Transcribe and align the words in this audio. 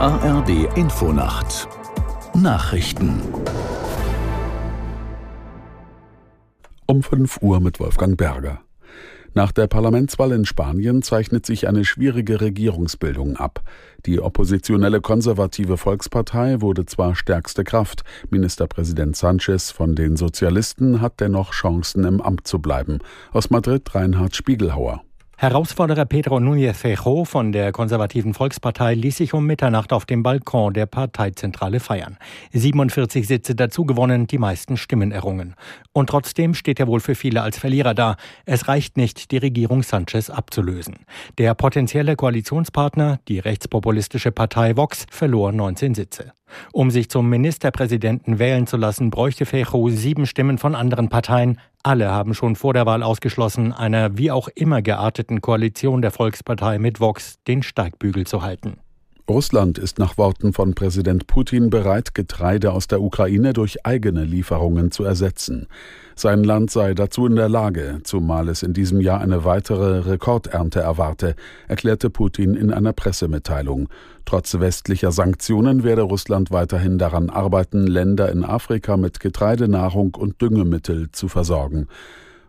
ARD 0.00 0.76
Infonacht 0.76 1.66
Nachrichten 2.32 3.20
um 6.86 7.02
5 7.02 7.42
Uhr 7.42 7.58
mit 7.58 7.80
Wolfgang 7.80 8.16
Berger. 8.16 8.60
Nach 9.34 9.50
der 9.50 9.66
Parlamentswahl 9.66 10.30
in 10.30 10.44
Spanien 10.44 11.02
zeichnet 11.02 11.44
sich 11.44 11.66
eine 11.66 11.84
schwierige 11.84 12.40
Regierungsbildung 12.40 13.38
ab. 13.38 13.64
Die 14.06 14.20
oppositionelle 14.20 15.00
konservative 15.00 15.76
Volkspartei 15.76 16.60
wurde 16.60 16.86
zwar 16.86 17.16
stärkste 17.16 17.64
Kraft, 17.64 18.04
Ministerpräsident 18.30 19.16
Sanchez 19.16 19.72
von 19.72 19.96
den 19.96 20.16
Sozialisten 20.16 21.00
hat 21.00 21.18
dennoch 21.18 21.50
Chancen 21.50 22.04
im 22.04 22.20
Amt 22.20 22.46
zu 22.46 22.60
bleiben. 22.60 23.00
Aus 23.32 23.50
Madrid 23.50 23.92
Reinhard 23.96 24.36
Spiegelhauer. 24.36 25.02
Herausforderer 25.40 26.04
Pedro 26.04 26.38
Núñez 26.40 26.74
Fejo 26.74 27.24
von 27.24 27.52
der 27.52 27.70
konservativen 27.70 28.34
Volkspartei 28.34 28.94
ließ 28.94 29.18
sich 29.18 29.34
um 29.34 29.46
Mitternacht 29.46 29.92
auf 29.92 30.04
dem 30.04 30.24
Balkon 30.24 30.74
der 30.74 30.86
Parteizentrale 30.86 31.78
feiern. 31.78 32.18
47 32.54 33.24
Sitze 33.24 33.54
dazu 33.54 33.84
gewonnen, 33.84 34.26
die 34.26 34.38
meisten 34.38 34.76
Stimmen 34.76 35.12
errungen. 35.12 35.54
Und 35.92 36.08
trotzdem 36.08 36.54
steht 36.54 36.80
er 36.80 36.88
wohl 36.88 36.98
für 36.98 37.14
viele 37.14 37.42
als 37.42 37.56
Verlierer 37.56 37.94
da. 37.94 38.16
Es 38.46 38.66
reicht 38.66 38.96
nicht, 38.96 39.30
die 39.30 39.38
Regierung 39.38 39.84
Sanchez 39.84 40.28
abzulösen. 40.28 40.96
Der 41.38 41.54
potenzielle 41.54 42.16
Koalitionspartner, 42.16 43.20
die 43.28 43.38
rechtspopulistische 43.38 44.32
Partei 44.32 44.76
Vox, 44.76 45.06
verlor 45.08 45.52
19 45.52 45.94
Sitze. 45.94 46.32
Um 46.72 46.90
sich 46.90 47.08
zum 47.08 47.28
Ministerpräsidenten 47.28 48.38
wählen 48.38 48.66
zu 48.66 48.76
lassen, 48.76 49.10
bräuchte 49.10 49.46
Fejo 49.46 49.88
sieben 49.88 50.26
Stimmen 50.26 50.58
von 50.58 50.74
anderen 50.74 51.08
Parteien. 51.08 51.60
Alle 51.82 52.10
haben 52.10 52.34
schon 52.34 52.56
vor 52.56 52.74
der 52.74 52.86
Wahl 52.86 53.02
ausgeschlossen, 53.02 53.72
einer 53.72 54.18
wie 54.18 54.30
auch 54.30 54.48
immer 54.54 54.82
gearteten 54.82 55.40
Koalition 55.40 56.02
der 56.02 56.10
Volkspartei 56.10 56.78
mit 56.78 57.00
Vox 57.00 57.38
den 57.46 57.62
Steigbügel 57.62 58.26
zu 58.26 58.42
halten. 58.42 58.78
Russland 59.28 59.76
ist 59.76 59.98
nach 59.98 60.16
Worten 60.16 60.54
von 60.54 60.74
Präsident 60.74 61.26
Putin 61.26 61.68
bereit, 61.68 62.14
Getreide 62.14 62.72
aus 62.72 62.86
der 62.86 63.02
Ukraine 63.02 63.52
durch 63.52 63.84
eigene 63.84 64.24
Lieferungen 64.24 64.90
zu 64.90 65.04
ersetzen. 65.04 65.66
Sein 66.14 66.44
Land 66.44 66.70
sei 66.70 66.94
dazu 66.94 67.26
in 67.26 67.36
der 67.36 67.50
Lage, 67.50 68.00
zumal 68.04 68.48
es 68.48 68.62
in 68.62 68.72
diesem 68.72 69.02
Jahr 69.02 69.20
eine 69.20 69.44
weitere 69.44 69.98
Rekordernte 69.98 70.80
erwarte, 70.80 71.36
erklärte 71.68 72.08
Putin 72.08 72.54
in 72.54 72.72
einer 72.72 72.94
Pressemitteilung. 72.94 73.90
Trotz 74.24 74.58
westlicher 74.58 75.12
Sanktionen 75.12 75.84
werde 75.84 76.02
Russland 76.02 76.50
weiterhin 76.50 76.96
daran 76.96 77.28
arbeiten, 77.28 77.86
Länder 77.86 78.32
in 78.32 78.44
Afrika 78.44 78.96
mit 78.96 79.20
Getreidenahrung 79.20 80.14
und 80.14 80.40
Düngemittel 80.40 81.12
zu 81.12 81.28
versorgen. 81.28 81.86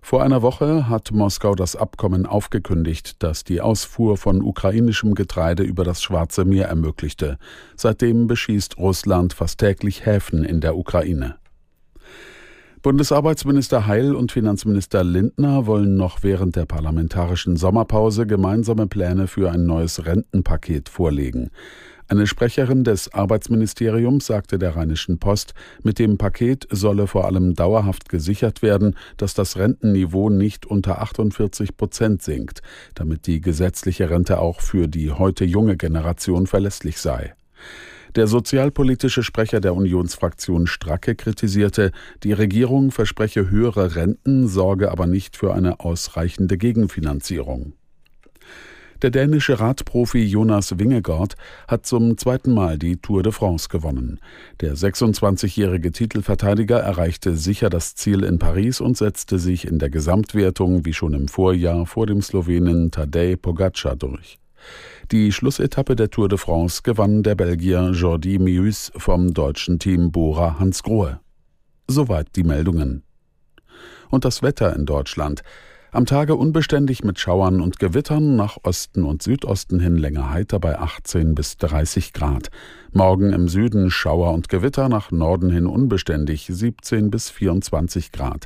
Vor 0.00 0.22
einer 0.22 0.42
Woche 0.42 0.88
hat 0.88 1.10
Moskau 1.12 1.54
das 1.54 1.76
Abkommen 1.76 2.24
aufgekündigt, 2.24 3.22
das 3.22 3.44
die 3.44 3.60
Ausfuhr 3.60 4.16
von 4.16 4.42
ukrainischem 4.42 5.14
Getreide 5.14 5.62
über 5.62 5.84
das 5.84 6.02
Schwarze 6.02 6.44
Meer 6.44 6.68
ermöglichte. 6.68 7.38
Seitdem 7.76 8.26
beschießt 8.26 8.78
Russland 8.78 9.32
fast 9.32 9.58
täglich 9.58 10.06
Häfen 10.06 10.44
in 10.44 10.60
der 10.60 10.76
Ukraine. 10.76 11.36
Bundesarbeitsminister 12.82 13.88
Heil 13.88 14.14
und 14.14 14.30
Finanzminister 14.30 15.02
Lindner 15.02 15.66
wollen 15.66 15.96
noch 15.96 16.22
während 16.22 16.54
der 16.54 16.64
parlamentarischen 16.64 17.56
Sommerpause 17.56 18.24
gemeinsame 18.24 18.86
Pläne 18.86 19.26
für 19.26 19.50
ein 19.50 19.66
neues 19.66 20.06
Rentenpaket 20.06 20.88
vorlegen. 20.88 21.50
Eine 22.10 22.26
Sprecherin 22.26 22.84
des 22.84 23.12
Arbeitsministeriums 23.12 24.24
sagte 24.24 24.58
der 24.58 24.76
Rheinischen 24.76 25.18
Post, 25.18 25.52
mit 25.82 25.98
dem 25.98 26.16
Paket 26.16 26.66
solle 26.70 27.06
vor 27.06 27.26
allem 27.26 27.54
dauerhaft 27.54 28.08
gesichert 28.08 28.62
werden, 28.62 28.96
dass 29.18 29.34
das 29.34 29.58
Rentenniveau 29.58 30.30
nicht 30.30 30.64
unter 30.64 31.02
48 31.02 31.76
Prozent 31.76 32.22
sinkt, 32.22 32.62
damit 32.94 33.26
die 33.26 33.42
gesetzliche 33.42 34.08
Rente 34.08 34.38
auch 34.38 34.62
für 34.62 34.88
die 34.88 35.12
heute 35.12 35.44
junge 35.44 35.76
Generation 35.76 36.46
verlässlich 36.46 36.98
sei. 36.98 37.34
Der 38.16 38.26
sozialpolitische 38.26 39.22
Sprecher 39.22 39.60
der 39.60 39.74
Unionsfraktion 39.74 40.66
Stracke 40.66 41.14
kritisierte, 41.14 41.92
die 42.22 42.32
Regierung 42.32 42.90
verspreche 42.90 43.50
höhere 43.50 43.96
Renten, 43.96 44.48
sorge 44.48 44.90
aber 44.90 45.06
nicht 45.06 45.36
für 45.36 45.52
eine 45.52 45.80
ausreichende 45.80 46.56
Gegenfinanzierung. 46.56 47.74
Der 49.00 49.10
dänische 49.10 49.60
Radprofi 49.60 50.24
Jonas 50.24 50.76
Wingegaard 50.76 51.36
hat 51.68 51.86
zum 51.86 52.18
zweiten 52.18 52.52
Mal 52.52 52.78
die 52.78 52.96
Tour 52.96 53.22
de 53.22 53.30
France 53.30 53.68
gewonnen. 53.68 54.18
Der 54.60 54.74
26-jährige 54.74 55.92
Titelverteidiger 55.92 56.80
erreichte 56.80 57.36
sicher 57.36 57.70
das 57.70 57.94
Ziel 57.94 58.24
in 58.24 58.40
Paris 58.40 58.80
und 58.80 58.96
setzte 58.96 59.38
sich 59.38 59.68
in 59.68 59.78
der 59.78 59.88
Gesamtwertung 59.88 60.84
wie 60.84 60.92
schon 60.92 61.14
im 61.14 61.28
Vorjahr 61.28 61.86
vor 61.86 62.06
dem 62.06 62.20
Slowenen 62.22 62.90
Tadej 62.90 63.36
Pogacar 63.36 63.94
durch. 63.94 64.40
Die 65.12 65.30
Schlussetappe 65.30 65.94
der 65.94 66.10
Tour 66.10 66.28
de 66.28 66.36
France 66.36 66.82
gewann 66.82 67.22
der 67.22 67.36
Belgier 67.36 67.92
Jordi 67.92 68.40
Meus 68.40 68.90
vom 68.96 69.32
deutschen 69.32 69.78
Team 69.78 70.10
Bora 70.10 70.58
Hansgrohe. 70.58 71.20
Soweit 71.86 72.34
die 72.34 72.42
Meldungen. 72.42 73.04
Und 74.10 74.24
das 74.24 74.42
Wetter 74.42 74.74
in 74.74 74.86
Deutschland. 74.86 75.42
Am 75.90 76.04
Tage 76.04 76.34
unbeständig 76.34 77.02
mit 77.02 77.18
Schauern 77.18 77.62
und 77.62 77.78
Gewittern, 77.78 78.36
nach 78.36 78.58
Osten 78.62 79.04
und 79.04 79.22
Südosten 79.22 79.80
hin 79.80 79.96
länger 79.96 80.30
heiter 80.30 80.60
bei 80.60 80.78
18 80.78 81.34
bis 81.34 81.56
30 81.56 82.12
Grad. 82.12 82.50
Morgen 82.92 83.32
im 83.32 83.48
Süden 83.48 83.90
Schauer 83.90 84.34
und 84.34 84.50
Gewitter, 84.50 84.90
nach 84.90 85.10
Norden 85.10 85.48
hin 85.48 85.66
unbeständig 85.66 86.46
17 86.46 87.10
bis 87.10 87.30
24 87.30 88.12
Grad. 88.12 88.44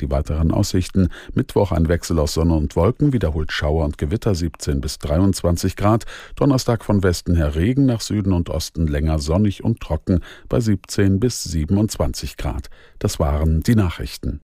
Die 0.00 0.08
weiteren 0.12 0.52
Aussichten: 0.52 1.08
Mittwoch 1.34 1.72
ein 1.72 1.88
Wechsel 1.88 2.20
aus 2.20 2.34
Sonne 2.34 2.54
und 2.54 2.76
Wolken, 2.76 3.12
wiederholt 3.12 3.50
Schauer 3.50 3.84
und 3.84 3.98
Gewitter 3.98 4.36
17 4.36 4.80
bis 4.80 4.98
23 5.00 5.74
Grad. 5.74 6.04
Donnerstag 6.36 6.84
von 6.84 7.02
Westen 7.02 7.34
her 7.34 7.56
Regen, 7.56 7.86
nach 7.86 8.00
Süden 8.00 8.32
und 8.32 8.48
Osten 8.48 8.86
länger 8.86 9.18
sonnig 9.18 9.64
und 9.64 9.80
trocken 9.80 10.20
bei 10.48 10.60
17 10.60 11.18
bis 11.18 11.42
27 11.42 12.36
Grad. 12.36 12.70
Das 13.00 13.18
waren 13.18 13.64
die 13.64 13.74
Nachrichten. 13.74 14.40